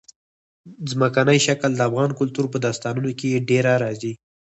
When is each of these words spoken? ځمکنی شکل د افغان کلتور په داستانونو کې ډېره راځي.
ځمکنی 0.89 1.37
شکل 1.47 1.71
د 1.75 1.81
افغان 1.89 2.11
کلتور 2.19 2.45
په 2.51 2.57
داستانونو 2.65 3.11
کې 3.19 3.43
ډېره 3.49 3.73
راځي. 3.83 4.13